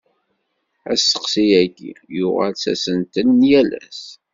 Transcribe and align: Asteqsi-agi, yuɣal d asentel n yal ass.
Asteqsi-agi, 0.91 1.91
yuɣal 2.17 2.53
d 2.61 2.63
asentel 2.73 3.27
n 3.37 3.41
yal 3.51 3.69
ass. 3.85 4.03